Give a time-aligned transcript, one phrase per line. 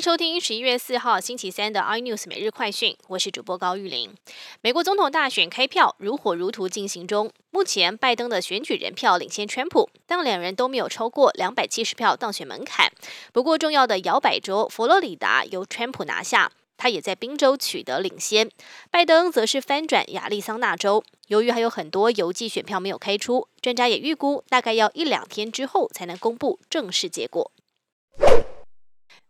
[0.00, 4.14] 收听十一月四号星期三的 iNews 每日快讯，我是主播高玉玲。
[4.62, 12.90] 美国总统大选开票如火如荼进行中，目前拜登的选举人票领先川普，但两人都没有超过两百七十票当选门槛。
[13.32, 18.50] 不过，重要的摇摆州佛罗里达由川普拿下，他也在宾州取得领先。
[18.90, 27.52] 拜登则是翻转亚利桑那州，由于还有很多邮寄选票没有开出，专家也预估大概要一两天之后才能公布正式结果。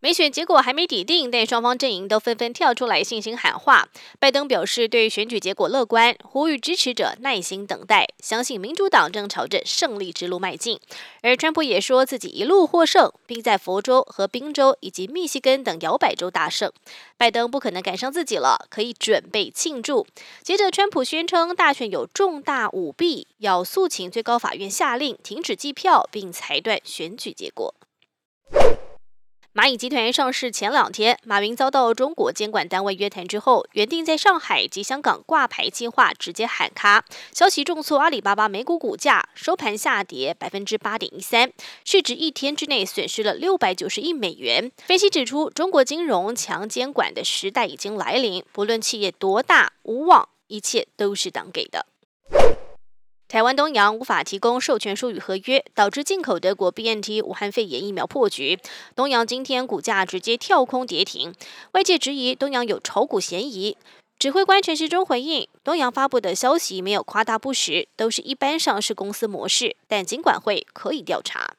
[0.02, 3.86] 美选结果还没抵定，但双方阵营都纷纷跳出来信心喊话。
[4.18, 10.80] 拜登表示对选举结果乐观，呼吁支持者耐心等待，相信民主党正朝着胜利之路迈进。
[11.20, 16.72] 而川普也说自己一路获胜，并在佛州和宾州以及密西根等摇摆州大胜。
[17.18, 20.06] 拜登不可能赶上自己了，可以准备庆祝。
[20.42, 27.74] 接着，川普宣称大选有重大舞弊，要诉请最高法院下令停止计票，并裁断选举结果。
[29.60, 37.04] 蚂蚁集团上市前两天，马云遭到中国监管单位约谈之后，原定在上海及香港挂牌计划直接喊卡。
[37.34, 41.52] 消息重挫阿里巴巴美股股价，收盘下跌百分之八点一三，
[41.84, 44.72] 市值一天之内损失了六百九十亿美元。
[44.86, 51.84] 分析指出，中国金融强监管的时代已经来临，不论企业多大无望，一切都是党给的。
[53.30, 58.58] 台湾东洋无法提供授权书与合约，导致进口德国 BNT 武汉肺炎疫苗破局。
[58.96, 61.32] 东洋今天股价直接跳空跌停，
[61.70, 63.76] 外界质疑东洋有炒股嫌疑。
[64.18, 71.54] 指挥官陈时中回应，东洋发布的消息没有夸大不实，都是一般上市公司模式，但尽管会可以调查。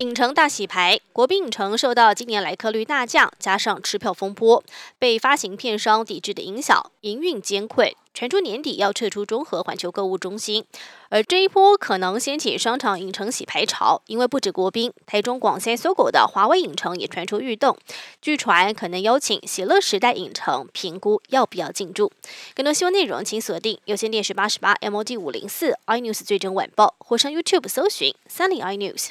[0.00, 4.64] 影城大洗牌，国宾影城受到今年来客率大降，加上吃票风波，
[4.98, 10.64] 被发行片商抵制的影响，营运艰困，传出年底要撤出中和环球购物中心。
[11.10, 17.76] 而这一波可能掀起商场影城洗牌潮，因为不止国宾，台中广西搜狗的华威影城也传出欲动，
[18.22, 22.10] 据传可能邀请喜乐时代影城评估要不要进驻。
[22.54, 29.10] 更多新闻内容，请锁定有线电视八十八 MOD 五零四 iNews 最真晚报，或上 YouTube 搜寻三零 iNews。